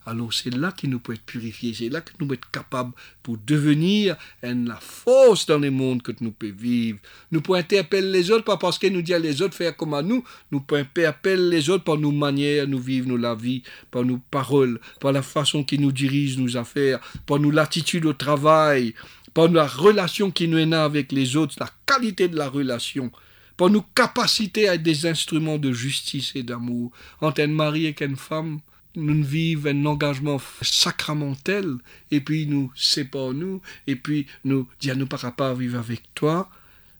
alors 0.09 0.33
c'est 0.33 0.55
là 0.55 0.73
qu'il 0.73 0.91
nous 0.91 1.00
peut 1.00 1.12
être 1.12 1.25
purifié, 1.25 1.75
c'est 1.75 1.88
là 1.88 2.00
que 2.00 2.12
nous 2.19 2.33
être 2.33 2.50
capables 2.50 2.93
pour 3.23 3.37
devenir 3.47 4.17
la 4.43 4.77
force 4.77 5.47
dans 5.47 5.59
le 5.59 5.71
monde 5.71 6.03
que 6.03 6.12
nous 6.21 6.31
pouvons 6.31 6.53
vivre. 6.57 6.99
Nous 7.31 7.41
pouvons 7.43 7.59
interpeller 7.59 8.11
les 8.11 8.31
autres, 8.31 8.45
pas 8.45 8.57
parce 8.57 8.79
que 8.79 8.87
nous 8.87 9.03
disons 9.03 9.21
les 9.21 9.43
autres 9.43 9.55
faire 9.55 9.77
comme 9.77 9.95
à 9.95 10.03
nous, 10.03 10.25
nous 10.50 10.61
pouvons 10.61 10.81
interpeller 10.81 11.50
les 11.50 11.71
autres 11.71 11.85
par 11.85 11.99
nos 11.99 12.11
manières, 12.11 12.67
nous 12.67 12.79
vivre 12.79 13.09
nous 13.09 13.17
la 13.17 13.35
vie, 13.35 13.62
par 13.91 14.05
nos 14.05 14.19
paroles, 14.31 14.81
par 15.00 15.12
la 15.12 15.23
façon 15.23 15.62
qui 15.62 15.79
nous 15.79 15.93
dirige 15.93 16.38
nos 16.38 16.57
affaires, 16.57 17.00
par 17.27 17.38
nos 17.38 17.50
l'attitude 17.50 18.07
au 18.07 18.15
travail, 18.15 18.95
par 19.35 19.49
la 19.49 19.67
relation 19.67 20.31
qui 20.31 20.49
nous 20.49 20.59
est 20.59 20.73
avec 20.73 21.12
les 21.12 21.37
autres, 21.37 21.57
la 21.61 21.71
qualité 21.87 22.29
de 22.29 22.37
la 22.37 22.49
relation 22.49 23.11
par 23.59 23.71
nos 23.71 23.83
capacités 23.83 24.69
à 24.69 24.75
être 24.75 24.85
des 24.85 25.05
instruments 25.05 25.59
de 25.59 25.73
justice 25.73 26.31
et 26.37 26.45
d'amour. 26.45 26.93
Entre 27.21 27.43
un 27.43 27.49
mari 27.49 27.87
et 27.87 28.05
une 28.05 28.15
femme, 28.15 28.61
nous 28.97 29.23
vivons 29.23 29.71
un 29.71 29.87
engagement 29.87 30.40
sacramentel, 30.62 31.76
et 32.11 32.21
puis 32.21 32.47
nous 32.47 32.73
séparons-nous, 32.75 33.61
et 33.87 33.97
puis 33.97 34.26
nous 34.45 34.68
disons 34.80 34.97
nous 34.97 35.07
pas 35.07 35.30
pas 35.30 35.54
vivre 35.54 35.78
avec 35.78 36.02
toi, 36.14 36.50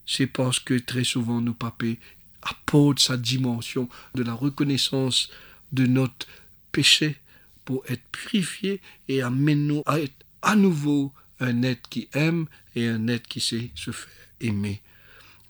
c'est 0.07 0.27
parce 0.27 0.59
que 0.59 0.75
très 0.75 1.05
souvent 1.05 1.41
nos 1.41 1.55
papés 1.55 1.99
apportent 2.43 3.01
sa 3.01 3.17
dimension 3.17 3.89
de 4.15 4.23
la 4.23 4.33
reconnaissance 4.33 5.31
de 5.73 5.87
notre 5.87 6.27
péché 6.73 7.17
pour 7.65 7.85
être 7.89 8.05
purifié 8.13 8.81
et 9.09 9.23
amener-nous 9.23 9.83
à 9.85 10.01
être 10.01 10.25
à 10.43 10.57
nouveau 10.57 11.13
un 11.41 11.63
être 11.63 11.89
qui 11.89 12.09
aime 12.15 12.47
et 12.75 12.89
un 12.89 13.09
être 13.09 13.29
qui 13.29 13.41
sait 13.41 13.71
se 13.75 13.91
faire 13.91 14.13
aimer. 14.41 14.81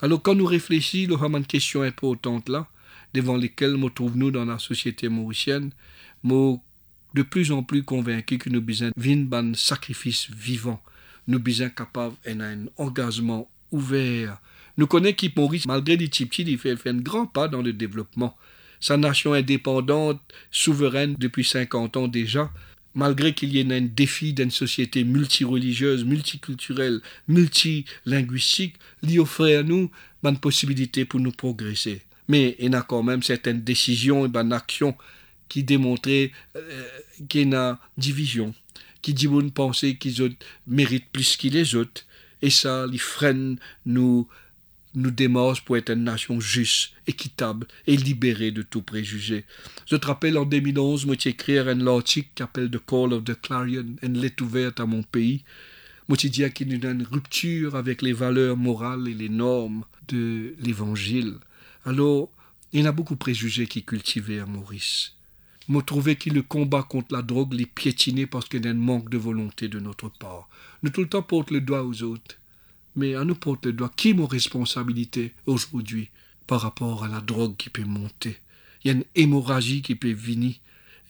Alors 0.00 0.22
quand 0.22 0.34
nous 0.34 0.46
réfléchissons, 0.46 1.10
nous 1.10 1.24
avons 1.24 1.38
une 1.38 1.46
question 1.46 1.82
importante 1.82 2.48
là, 2.48 2.66
devant 3.14 3.36
lesquelles 3.36 3.74
nous 3.74 3.90
trouvons-nous 3.90 4.30
dans 4.30 4.44
la 4.44 4.58
société 4.58 5.08
mauricienne, 5.08 5.70
moi, 6.22 6.58
de 7.14 7.22
plus 7.22 7.52
en 7.52 7.62
plus 7.62 7.82
convaincu 7.82 8.38
que 8.38 8.50
nous 8.50 8.60
besoin 8.60 8.90
d'un 8.96 9.54
sacrifice 9.54 10.28
vivant. 10.30 10.82
Nous 11.26 11.38
besoin 11.38 11.68
capables 11.68 12.16
d'un 12.26 12.66
engagement 12.76 13.50
ouvert. 13.70 14.40
Nous 14.76 14.86
connaissons 14.86 15.16
qui 15.16 15.32
Maurice, 15.34 15.66
malgré 15.66 15.96
les 15.96 16.08
petits 16.08 16.44
il 16.46 16.58
fait, 16.58 16.76
un 16.86 16.94
grand 16.94 17.26
pas 17.26 17.48
dans 17.48 17.62
le 17.62 17.72
développement. 17.72 18.36
Sa 18.80 18.96
nation 18.96 19.32
indépendante, 19.32 20.20
souveraine 20.50 21.16
depuis 21.18 21.44
50 21.44 21.96
ans 21.96 22.08
déjà, 22.08 22.50
malgré 22.94 23.34
qu'il 23.34 23.52
y 23.52 23.58
ait 23.58 23.76
un 23.76 23.80
défi 23.82 24.32
d'une 24.32 24.50
société 24.50 25.04
multireligieuse, 25.04 26.04
multiculturelle, 26.04 27.00
multilinguistique, 27.26 28.76
lui 29.02 29.18
offrait 29.18 29.56
à 29.56 29.62
nous 29.62 29.90
une 30.22 30.38
possibilité 30.38 31.04
pour 31.04 31.20
nous 31.20 31.32
progresser. 31.32 32.02
Mais 32.28 32.56
il 32.58 32.72
y 32.72 32.74
a 32.74 32.82
quand 32.82 33.02
même 33.02 33.22
certaines 33.22 33.62
décisions 33.62 34.26
et 34.26 34.30
une 34.32 34.52
action 34.52 34.96
qui 35.48 35.64
démontraient 35.64 36.32
euh, 36.56 36.88
qu'il 37.28 37.50
y 37.50 37.54
a 37.54 37.78
division, 37.96 38.54
qui 39.02 39.14
dit 39.14 39.26
une 39.26 39.50
penser 39.50 39.96
qu'ils 39.96 40.36
méritent 40.66 41.10
plus 41.10 41.36
qu'ils 41.36 41.54
les 41.54 41.74
autres, 41.74 42.04
et 42.42 42.50
ça, 42.50 42.86
les 42.86 42.98
freine 42.98 43.58
nous 43.84 44.28
nous 44.94 45.12
pour 45.64 45.76
être 45.76 45.90
une 45.90 46.04
nation 46.04 46.40
juste, 46.40 46.92
équitable 47.06 47.66
et 47.86 47.96
libérée 47.96 48.50
de 48.50 48.62
tout 48.62 48.82
préjugé. 48.82 49.44
Je 49.86 49.96
te 49.96 50.06
rappelle, 50.06 50.36
en 50.38 50.44
2011, 50.44 51.06
moi, 51.06 51.16
j'ai 51.18 51.30
écrit 51.30 51.58
un 51.58 51.86
article 51.86 52.28
qui 52.34 52.42
s'appelle 52.42 52.70
The 52.70 52.84
Call 52.84 53.12
of 53.12 53.24
the 53.24 53.40
Clarion, 53.40 53.96
une 54.02 54.18
lettre 54.18 54.42
ouverte 54.42 54.80
à 54.80 54.86
mon 54.86 55.02
pays. 55.02 55.44
Moi, 56.08 56.16
j'ai 56.20 56.30
dit 56.30 56.50
qu'il 56.50 56.72
y 56.72 56.86
a 56.86 56.90
une 56.90 57.02
rupture 57.04 57.76
avec 57.76 58.02
les 58.02 58.12
valeurs 58.12 58.56
morales 58.56 59.08
et 59.08 59.14
les 59.14 59.28
normes 59.28 59.84
de 60.08 60.54
l'Évangile. 60.60 61.34
Alors, 61.84 62.30
il 62.72 62.84
y 62.84 62.86
a 62.86 62.92
beaucoup 62.92 63.14
de 63.14 63.18
préjugés 63.18 63.66
qui 63.66 63.82
cultivaient 63.82 64.40
à 64.40 64.46
Maurice. 64.46 65.17
Moi, 65.68 65.82
trouvais 65.82 66.16
que 66.16 66.30
le 66.30 66.42
combat 66.42 66.82
contre 66.82 67.14
la 67.14 67.22
drogue 67.22 67.52
les 67.52 67.66
piétinait 67.66 68.26
parce 68.26 68.48
qu'il 68.48 68.64
y 68.64 68.68
a 68.68 68.70
un 68.70 68.74
manque 68.74 69.10
de 69.10 69.18
volonté 69.18 69.68
de 69.68 69.78
notre 69.78 70.08
part. 70.08 70.48
Nous 70.82 70.90
tout 70.90 71.02
le 71.02 71.08
temps 71.08 71.22
porte 71.22 71.50
le 71.50 71.60
doigt 71.60 71.84
aux 71.84 72.02
autres 72.02 72.38
mais 72.98 73.14
à 73.14 73.24
nous 73.24 73.34
porter 73.34 73.70
le 73.70 73.74
doigt. 73.74 73.92
Qui 73.96 74.10
est 74.10 74.14
mon 74.14 74.26
responsabilité 74.26 75.32
aujourd'hui 75.46 76.10
par 76.46 76.60
rapport 76.60 77.04
à 77.04 77.08
la 77.08 77.20
drogue 77.20 77.56
qui 77.56 77.70
peut 77.70 77.84
monter 77.84 78.36
Il 78.82 78.88
y 78.88 78.90
a 78.90 78.94
une 78.94 79.04
hémorragie 79.14 79.82
qui 79.82 79.94
peut 79.94 80.12
venir. 80.12 80.54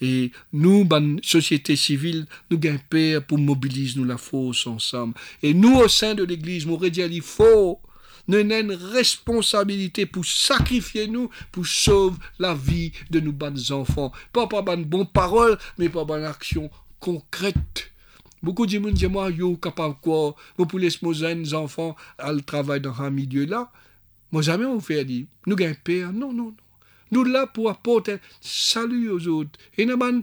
Et 0.01 0.31
nous, 0.53 0.85
ban 0.85 1.17
société 1.23 1.75
civile, 1.75 2.27
nous 2.51 2.59
gagnons 2.59 3.21
pour 3.27 3.39
mobiliser 3.39 3.99
nous 3.99 4.05
la 4.05 4.19
force 4.19 4.67
ensemble. 4.69 5.15
Et 5.43 5.55
nous, 5.55 5.75
au 5.75 5.89
sein 5.89 6.15
de 6.15 6.23
l'Église, 6.23 6.67
m'aurait 6.67 6.91
dit, 6.91 7.01
il 7.01 7.23
faut 7.23 7.81
nous 8.29 8.39
une 8.39 8.73
responsabilité 8.73 10.07
pour 10.07 10.25
sacrifier 10.25 11.09
nous, 11.09 11.31
pour 11.51 11.67
sauver 11.67 12.17
la 12.39 12.55
vie 12.55 12.93
de 13.11 13.21
nos 13.21 13.33
bonnes 13.33 13.61
enfants. 13.71 14.13
Pas 14.33 14.47
par 14.47 14.63
bonnes 14.63 14.85
bonnes 14.85 15.07
paroles, 15.07 15.59
mais 15.79 15.89
par 15.89 16.07
bonnes 16.07 16.25
actions 16.25 16.71
concrètes. 17.01 17.91
Beaucoup 18.43 18.67
de 18.67 18.71
gens 18.71 18.81
disent, 18.81 19.09
moi, 19.09 19.31
yo, 19.31 19.57
capable 19.57 19.97
quoi, 20.01 20.37
vous 20.57 20.67
pouvez 20.67 20.85
laisser 20.85 20.99
nos 21.03 21.55
enfants 21.55 21.97
à 22.19 22.33
le 22.33 22.41
travail 22.41 22.81
dans 22.81 23.01
un 23.01 23.11
milieu 23.11 23.47
là. 23.47 23.73
Moi, 24.31 24.43
jamais 24.43 24.67
on 24.67 24.79
fait 24.79 25.05
dire, 25.05 25.27
nous 25.47 25.57
gagnons 25.57 25.77
père. 25.83 26.13
Non, 26.13 26.33
non, 26.33 26.45
non. 26.45 26.57
Nous 27.11 27.25
là 27.25 27.47
pour 27.47 27.71
apporter 27.71 28.19
salut 28.41 29.11
aux 29.11 29.27
autres. 29.29 29.59
Et 29.77 29.87
nous 29.87 29.95
avons 29.95 30.23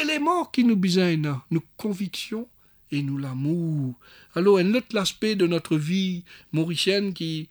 éléments 0.00 0.44
qui 0.44 0.64
nous 0.64 0.76
besoin, 0.76 1.16
nos 1.16 1.62
convictions 1.76 2.48
et 2.90 3.02
nous 3.02 3.18
l'amour. 3.18 3.94
Alors, 4.34 4.58
un 4.58 4.74
autre 4.74 4.96
aspect 4.96 5.36
de 5.36 5.46
notre 5.46 5.76
vie 5.76 6.24
mauricienne 6.52 7.12
qui 7.14 7.48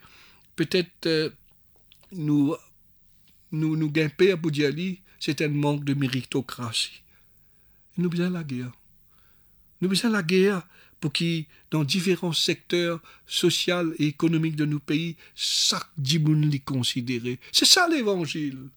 peut-être 0.56 1.06
euh, 1.08 1.30
nous, 2.12 2.56
nous, 3.52 3.76
nous 3.76 3.92
père 3.92 4.40
pour 4.40 4.52
dire, 4.52 4.72
c'est 5.20 5.42
un 5.42 5.50
manque 5.50 5.84
de 5.84 5.94
méritocratie. 5.94 7.02
Nous 7.98 8.10
besoin 8.10 8.30
la 8.30 8.44
guerre. 8.44 8.72
Nous 9.82 9.90
avons 9.92 10.14
la 10.14 10.24
guerre 10.24 10.68
pour 11.00 11.14
qui, 11.14 11.48
dans 11.72 11.84
différents 11.84 12.34
secteurs 12.34 13.02
sociaux 13.26 13.94
et 14.00 14.08
économiques 14.08 14.56
de 14.56 14.66
nos 14.66 14.80
pays, 14.80 15.16
chaque 15.36 15.90
dimoun 15.98 16.50
les 16.50 16.60
considérer. 16.60 17.40
C'est 17.52 17.66
ça 17.66 17.88
l'évangile. 17.88 18.70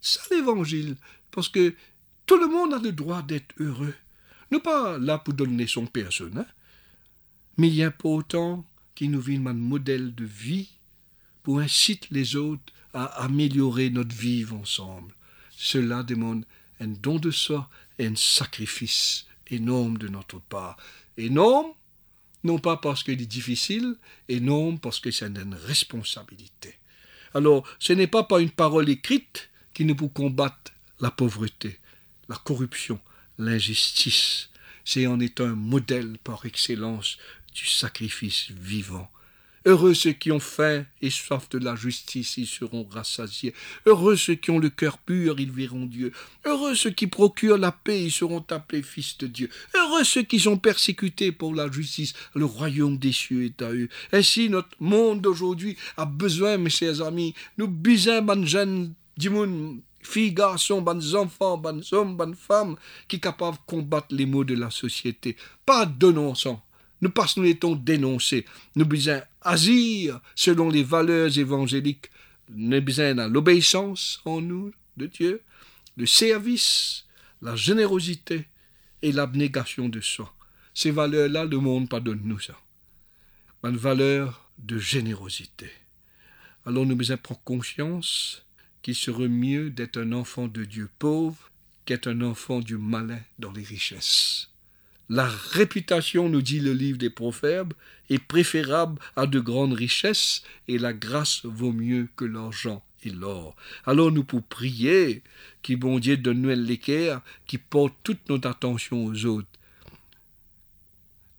C'est 0.00 0.20
ça 0.20 0.34
l'évangile. 0.34 0.96
Parce 1.30 1.48
que 1.48 1.74
tout 2.26 2.36
le 2.36 2.46
monde 2.46 2.74
a 2.74 2.78
le 2.78 2.92
droit 2.92 3.22
d'être 3.22 3.54
heureux. 3.58 3.94
Pas 4.62 4.98
là 4.98 5.18
pour 5.18 5.34
donner 5.34 5.66
son 5.66 5.86
personne, 5.86 6.38
hein? 6.38 6.46
mais 7.56 7.68
il 7.68 7.74
y 7.74 7.82
a 7.82 7.90
pas 7.90 8.08
autant 8.08 8.64
qui 8.94 9.08
nous 9.08 9.20
vient 9.20 9.44
un 9.46 9.54
modèle 9.54 10.14
de 10.14 10.24
vie 10.24 10.70
pour 11.42 11.60
inciter 11.60 12.08
les 12.10 12.36
autres 12.36 12.72
à 12.92 13.04
améliorer 13.24 13.90
notre 13.90 14.14
vie 14.14 14.46
ensemble. 14.52 15.14
Cela 15.50 16.02
demande 16.02 16.44
un 16.80 16.88
don 16.88 17.18
de 17.18 17.30
soi 17.30 17.68
et 17.98 18.06
un 18.06 18.16
sacrifice 18.16 19.26
énorme 19.48 19.98
de 19.98 20.08
notre 20.08 20.40
part. 20.40 20.76
Énorme, 21.16 21.72
non 22.44 22.58
pas 22.58 22.76
parce 22.76 23.02
qu'il 23.02 23.20
est 23.20 23.26
difficile, 23.26 23.96
énorme 24.28 24.78
parce 24.78 25.00
que 25.00 25.10
c'est 25.10 25.26
une 25.26 25.54
responsabilité. 25.54 26.78
Alors, 27.34 27.66
ce 27.78 27.92
n'est 27.92 28.06
pas 28.06 28.24
par 28.24 28.38
une 28.38 28.50
parole 28.50 28.88
écrite 28.88 29.50
qui 29.72 29.84
nous 29.84 29.96
peut 29.96 30.08
combattre 30.08 30.72
la 31.00 31.10
pauvreté, 31.10 31.80
la 32.28 32.36
corruption, 32.36 33.00
l'injustice. 33.38 34.50
C'est 34.84 35.06
en 35.06 35.20
étant 35.20 35.44
un 35.44 35.54
modèle 35.54 36.18
par 36.22 36.44
excellence 36.46 37.18
du 37.54 37.66
sacrifice 37.66 38.50
vivant 38.50 39.10
Heureux 39.66 39.94
ceux 39.94 40.12
qui 40.12 40.30
ont 40.30 40.40
faim 40.40 40.84
et 41.00 41.08
soif 41.08 41.48
de 41.48 41.58
la 41.58 41.74
justice, 41.74 42.36
ils 42.36 42.46
seront 42.46 42.86
rassasiés. 42.90 43.54
Heureux 43.86 44.14
ceux 44.14 44.34
qui 44.34 44.50
ont 44.50 44.58
le 44.58 44.68
cœur 44.68 44.98
pur, 44.98 45.40
ils 45.40 45.50
verront 45.50 45.86
Dieu. 45.86 46.12
Heureux 46.44 46.74
ceux 46.74 46.90
qui 46.90 47.06
procurent 47.06 47.56
la 47.56 47.72
paix, 47.72 48.04
ils 48.04 48.12
seront 48.12 48.44
appelés 48.50 48.82
fils 48.82 49.16
de 49.16 49.26
Dieu. 49.26 49.48
Heureux 49.74 50.04
ceux 50.04 50.22
qui 50.22 50.38
sont 50.38 50.58
persécutés 50.58 51.32
pour 51.32 51.54
la 51.54 51.70
justice, 51.70 52.12
le 52.34 52.44
royaume 52.44 52.98
des 52.98 53.12
cieux 53.12 53.44
est 53.44 53.62
à 53.62 53.72
eux. 53.72 53.88
Ainsi, 54.12 54.50
notre 54.50 54.76
monde 54.80 55.22
d'aujourd'hui 55.22 55.78
a 55.96 56.04
besoin, 56.04 56.58
mes 56.58 56.68
chers 56.68 57.00
amis, 57.00 57.34
nous 57.56 57.68
bisons, 57.68 58.20
filles, 60.06 60.32
garçons, 60.32 60.82
bonnes 60.82 61.14
enfants, 61.14 61.58
bonnes 61.58 61.82
hommes, 61.92 62.16
bonnes 62.16 62.34
femmes, 62.34 62.76
qui 63.08 63.20
capables 63.20 63.56
de 63.56 63.62
combattre 63.66 64.08
les 64.10 64.26
maux 64.26 64.44
de 64.44 64.54
la 64.54 64.70
société. 64.70 65.36
Pas 65.64 65.86
dénonçant, 65.86 66.62
nous 67.00 67.10
parce 67.10 67.36
nous 67.36 67.44
étions 67.44 67.74
dénoncés. 67.74 68.44
Nous 68.76 68.86
besoin 68.86 69.22
agir 69.42 70.20
selon 70.34 70.70
les 70.70 70.82
valeurs 70.82 71.36
évangéliques. 71.36 72.10
Nous 72.48 72.80
besoin 72.80 73.14
l'obéissance 73.28 74.20
en 74.24 74.40
nous 74.40 74.72
de 74.96 75.06
Dieu, 75.06 75.42
le 75.96 76.06
service, 76.06 77.04
la 77.42 77.56
générosité 77.56 78.46
et 79.02 79.12
l'abnégation 79.12 79.88
de 79.88 80.00
soi. 80.00 80.34
Ces 80.72 80.90
valeurs-là, 80.90 81.44
le 81.44 81.58
monde 81.58 81.88
pardonne 81.88 82.22
nous 82.24 82.40
ça. 82.40 82.58
Une 83.62 83.76
valeur 83.76 84.50
de 84.58 84.78
générosité. 84.78 85.70
Alors 86.66 86.86
nous 86.86 86.96
besoin 86.96 87.16
prendre 87.16 87.42
conscience 87.44 88.44
qu'il 88.84 88.94
serait 88.94 89.28
mieux 89.28 89.70
d'être 89.70 89.96
un 89.96 90.12
enfant 90.12 90.46
de 90.46 90.62
Dieu 90.62 90.90
pauvre 90.98 91.50
qu'être 91.86 92.06
un 92.06 92.20
enfant 92.20 92.60
du 92.60 92.76
malin 92.76 93.18
dans 93.38 93.50
les 93.50 93.62
richesses. 93.62 94.50
La 95.08 95.26
réputation, 95.26 96.28
nous 96.28 96.42
dit 96.42 96.60
le 96.60 96.74
livre 96.74 96.98
des 96.98 97.08
Proverbes, 97.08 97.72
est 98.10 98.22
préférable 98.22 99.00
à 99.16 99.26
de 99.26 99.40
grandes 99.40 99.72
richesses, 99.72 100.42
et 100.68 100.76
la 100.76 100.92
grâce 100.92 101.46
vaut 101.46 101.72
mieux 101.72 102.08
que 102.14 102.26
l'argent 102.26 102.82
et 103.04 103.10
l'or. 103.10 103.56
Alors 103.86 104.12
nous 104.12 104.22
pouvons 104.22 104.44
prier 104.46 105.22
qui 105.62 105.76
bon 105.76 105.98
Dieu 105.98 106.18
donne-nous 106.18 106.50
l'équerre 106.50 107.22
qui 107.46 107.56
porte 107.56 107.94
toute 108.02 108.28
notre 108.28 108.50
attention 108.50 109.06
aux 109.06 109.24
autres. 109.24 109.48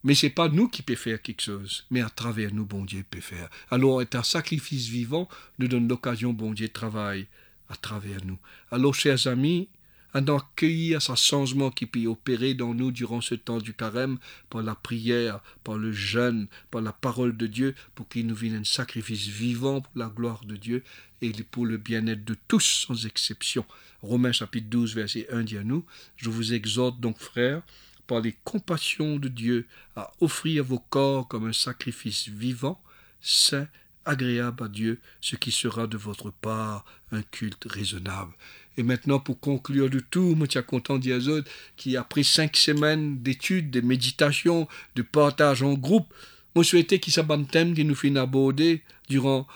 Mais 0.05 0.13
c'est 0.13 0.29
pas 0.29 0.49
nous 0.49 0.67
qui 0.67 0.83
peut 0.83 0.93
faire 0.93 1.19
quelque 1.19 1.41
chose, 1.41 1.83
mais 1.89 2.01
à 2.01 2.11
travers 2.11 2.53
nous, 2.53 2.63
bon 2.63 2.85
Dieu 2.85 3.03
peut 3.09 3.19
faire. 3.19 3.49
Alors, 3.71 4.03
être 4.03 4.13
un 4.13 4.21
sacrifice 4.21 4.87
vivant 4.87 5.27
nous 5.57 5.67
donne 5.67 5.87
l'occasion, 5.87 6.31
bon 6.31 6.53
Dieu, 6.53 6.67
de 6.67 6.73
travailler 6.73 7.25
à 7.69 7.75
travers 7.75 8.23
nous. 8.23 8.37
Alors, 8.69 8.93
chers 8.93 9.25
amis, 9.25 9.67
en 10.13 10.27
accueillir 10.27 11.01
ce 11.01 11.15
changement 11.15 11.71
qui 11.71 11.87
peut 11.87 12.05
opérer 12.05 12.53
dans 12.53 12.75
nous 12.75 12.91
durant 12.91 13.19
ce 13.19 13.33
temps 13.33 13.57
du 13.57 13.73
carême, 13.73 14.19
par 14.51 14.61
la 14.61 14.75
prière, 14.75 15.39
par 15.63 15.79
le 15.79 15.91
jeûne, 15.91 16.49
par 16.69 16.81
la 16.81 16.93
parole 16.93 17.35
de 17.35 17.47
Dieu, 17.47 17.73
pour 17.95 18.07
qu'il 18.07 18.27
nous 18.27 18.35
vienne 18.35 18.57
un 18.57 18.63
sacrifice 18.63 19.25
vivant 19.25 19.81
pour 19.81 19.91
la 19.95 20.09
gloire 20.09 20.45
de 20.45 20.55
Dieu 20.55 20.83
et 21.23 21.31
pour 21.49 21.65
le 21.65 21.77
bien-être 21.77 22.23
de 22.23 22.35
tous 22.47 22.85
sans 22.87 23.07
exception. 23.07 23.65
Romains 24.03 24.33
chapitre 24.33 24.67
12, 24.69 24.93
verset 24.93 25.25
1 25.31 25.43
dit 25.45 25.57
à 25.57 25.63
nous, 25.63 25.83
Je 26.15 26.29
vous 26.29 26.53
exhorte 26.53 26.99
donc, 26.99 27.17
frères, 27.17 27.63
par 28.07 28.21
les 28.21 28.35
compassions 28.43 29.17
de 29.17 29.27
Dieu, 29.27 29.67
à 29.95 30.11
offrir 30.21 30.63
vos 30.63 30.79
corps 30.79 31.27
comme 31.27 31.47
un 31.47 31.53
sacrifice 31.53 32.27
vivant, 32.29 32.81
saint, 33.21 33.67
agréable 34.05 34.63
à 34.63 34.67
Dieu, 34.67 34.99
ce 35.21 35.35
qui 35.35 35.51
sera 35.51 35.87
de 35.87 35.97
votre 35.97 36.31
part 36.31 36.85
un 37.11 37.23
culte 37.23 37.65
raisonnable. 37.65 38.33
Et 38.77 38.83
maintenant, 38.83 39.19
pour 39.19 39.39
conclure 39.39 39.89
du 39.89 40.03
tout, 40.03 40.37
suis 40.49 40.63
content 40.63 40.97
d'Iazod, 40.97 41.47
qui, 41.77 41.97
après 41.97 42.23
cinq 42.23 42.57
semaines 42.57 43.21
d'études, 43.21 43.71
de 43.71 43.81
méditations, 43.81 44.67
de 44.95 45.01
partage 45.01 45.63
en 45.63 45.73
groupe, 45.73 46.13
moi, 46.55 46.63
souhaitais 46.63 46.99
qu'il 46.99 47.13
un 47.19 47.43
thème 47.43 47.73
qui 47.73 47.83
nous 47.83 47.95
finit 47.95 48.17
aborder 48.17 48.83
durant 49.09 49.47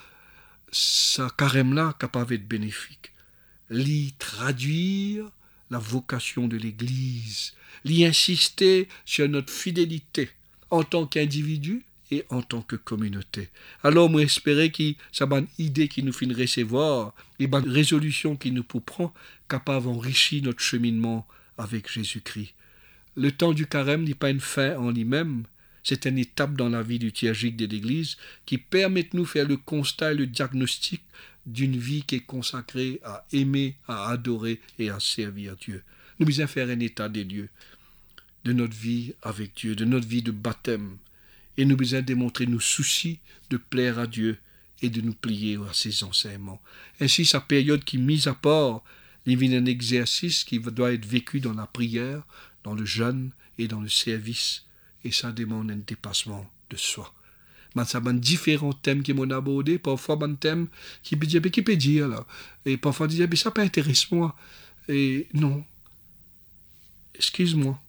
sa 0.72 1.30
carême-là, 1.30 1.96
capable 2.00 2.32
d'être 2.32 2.48
bénéfique. 2.48 3.14
L'y 3.70 4.14
traduire 4.20 5.26
la 5.70 5.80
vocation 5.80 6.48
de 6.48 6.58
l'Église, 6.58 7.54
l'y 7.86 8.06
insister 8.06 8.88
sur 9.06 9.28
notre 9.30 9.54
fidélité 9.54 10.30
en 10.70 10.84
tant 10.84 11.06
qu'individu, 11.06 11.84
et 12.12 12.26
en 12.30 12.42
tant 12.42 12.62
que 12.62 12.76
communauté. 12.76 13.50
Alors, 13.84 14.10
moi, 14.10 14.22
espérer 14.22 14.72
que 14.72 14.94
ça 15.12 15.26
bonne 15.26 15.48
idée 15.58 15.88
qui 15.88 16.04
nous 16.04 16.14
fait 16.14 16.26
recevoir, 16.26 17.14
et 17.40 17.48
bonne 17.48 17.70
résolution 17.70 18.36
qui 18.36 18.52
nous 18.52 18.64
prend, 18.64 19.14
capable 19.48 19.86
d'enrichir 19.86 20.44
notre 20.44 20.62
cheminement 20.62 21.28
avec 21.58 21.92
Jésus-Christ. 21.92 22.54
le 23.16 23.32
temps 23.32 23.54
du 23.54 23.66
carême 23.66 24.04
n'est 24.04 24.14
pas 24.14 24.30
une 24.30 24.40
fin 24.40 24.78
en 24.78 24.92
lui-même, 24.92 25.44
c'est 25.84 26.06
une 26.06 26.20
étape 26.20 26.56
dans 26.56 26.70
la 26.70 26.84
vie 26.84 27.00
liturgique 27.00 27.58
de 27.58 27.66
l'Église 27.66 28.18
qui 28.46 28.58
permet 28.58 29.04
de 29.04 29.10
nous 29.14 29.26
faire 29.26 29.48
le 29.48 29.58
constat 29.58 30.12
et 30.12 30.16
le 30.16 30.28
diagnostic 30.28 31.02
d'une 31.52 31.78
vie 31.78 32.04
qui 32.04 32.16
est 32.16 32.20
consacrée 32.26 33.00
à 33.04 33.26
aimer, 33.32 33.76
à 33.88 34.10
adorer 34.10 34.60
et 34.78 34.90
à 34.90 35.00
servir 35.00 35.56
Dieu. 35.56 35.84
Nous 36.20 36.26
devons 36.26 36.48
faire 36.48 36.70
un 36.70 36.80
état 36.80 37.10
des 37.10 37.24
lieux 37.24 37.50
de 38.46 38.54
notre 38.54 38.76
vie 38.76 39.14
avec 39.22 39.56
Dieu, 39.56 39.76
de 39.76 39.86
notre 39.86 40.08
vie 40.08 40.22
de 40.22 40.32
baptême, 40.32 40.98
et 41.58 41.66
nous 41.66 41.76
devons 41.76 42.02
démontrer 42.02 42.46
nos 42.46 42.60
soucis 42.60 43.20
de 43.50 43.58
plaire 43.58 44.00
à 44.00 44.08
Dieu 44.08 44.38
et 44.82 44.90
de 44.90 45.02
nous 45.02 45.14
plier 45.14 45.58
à 45.70 45.74
ses 45.74 46.04
enseignements. 46.04 46.62
Ainsi, 47.02 47.26
sa 47.26 47.42
période 47.42 47.84
qui 47.84 47.98
mise 47.98 48.28
à 48.28 48.34
part, 48.34 48.82
il 49.26 49.54
un 49.54 49.66
exercice 49.66 50.44
qui 50.44 50.60
doit 50.60 50.94
être 50.94 51.06
vécu 51.06 51.40
dans 51.40 51.54
la 51.54 51.68
prière, 51.68 52.24
dans 52.64 52.74
le 52.74 52.86
jeûne 52.86 53.32
et 53.58 53.68
dans 53.68 53.82
le 53.82 53.90
service, 53.90 54.66
et 55.04 55.12
ça 55.12 55.32
demande 55.32 55.72
un 55.72 55.82
dépassement 55.86 56.50
de 56.70 56.78
soi. 56.78 57.14
Mais 57.76 57.86
ça 57.86 58.00
a 58.00 58.14
différents 58.14 58.74
thèmes 58.74 59.04
qui 59.04 59.14
m'ont 59.14 59.30
abordé, 59.30 59.78
parfois 59.78 60.18
un 60.24 60.34
thème 60.34 60.68
qui 61.04 61.16
peut 61.16 61.28
dire, 61.28 61.42
qui 61.42 61.62
peut 61.62 61.76
dire 61.76 62.24
et 62.66 62.78
parfois 62.78 63.08
dire, 63.08 63.28
mais 63.30 63.36
ça 63.36 63.52
peut 63.52 63.62
intéresser 63.62 64.08
moi. 64.12 64.36
Et 64.88 65.28
non, 65.34 65.64
excuse-moi, 67.16 67.80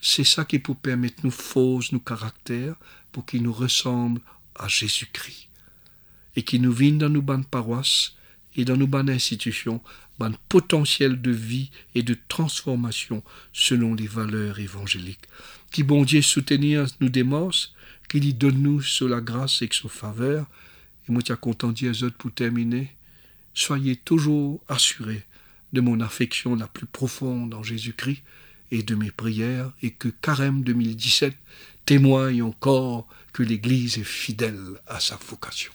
c'est 0.00 0.24
ça 0.24 0.44
qui 0.44 0.58
peut 0.58 0.74
permettre 0.74 1.24
nous 1.24 1.30
fausses 1.30 1.92
nos 1.92 2.00
caractères 2.00 2.74
pour 3.12 3.24
qu'ils 3.24 3.42
nous 3.42 3.52
ressemblent 3.52 4.20
à 4.56 4.66
Jésus-Christ 4.66 5.48
et 6.34 6.42
qui 6.42 6.58
nous 6.58 6.72
viennent 6.72 6.98
dans 6.98 7.08
nos 7.08 7.22
bonnes 7.22 7.44
paroisses 7.44 8.14
et 8.56 8.64
dans 8.64 8.76
nos 8.76 8.86
bonnes 8.86 9.10
institutions 9.10 9.80
un 10.20 10.32
potentiel 10.48 11.20
de 11.20 11.30
vie 11.30 11.70
et 11.94 12.02
de 12.02 12.16
transformation 12.28 13.22
selon 13.52 13.94
les 13.94 14.06
valeurs 14.06 14.58
évangéliques. 14.58 15.26
Qui 15.70 15.82
bon 15.82 16.04
Dieu 16.04 16.22
soutenir 16.22 16.86
nous 17.00 17.08
démence, 17.08 17.74
qu'il 18.08 18.24
y 18.24 18.34
donne 18.34 18.62
nous 18.62 18.82
sur 18.82 19.08
la 19.08 19.20
grâce 19.20 19.62
et 19.62 19.68
sur 19.70 19.92
faveur. 19.92 20.46
Et 21.08 21.12
moi, 21.12 21.22
content 21.40 21.72
dire 21.72 21.92
pour 22.18 22.32
terminer, 22.32 22.94
soyez 23.54 23.96
toujours 23.96 24.60
assurés 24.68 25.24
de 25.72 25.80
mon 25.80 26.00
affection 26.00 26.54
la 26.54 26.66
plus 26.66 26.86
profonde 26.86 27.54
en 27.54 27.62
Jésus-Christ 27.62 28.22
et 28.70 28.82
de 28.82 28.94
mes 28.94 29.10
prières, 29.10 29.72
et 29.82 29.90
que 29.90 30.08
Carême 30.08 30.62
2017 30.62 31.34
témoigne 31.86 32.42
encore 32.42 33.08
que 33.32 33.42
l'Église 33.42 33.98
est 33.98 34.04
fidèle 34.04 34.60
à 34.86 35.00
sa 35.00 35.16
vocation. 35.16 35.72